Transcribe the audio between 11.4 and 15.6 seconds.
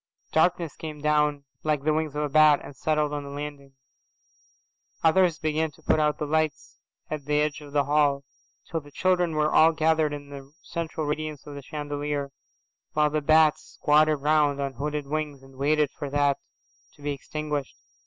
of the chandelier, while the bats squatted round on hooded wings and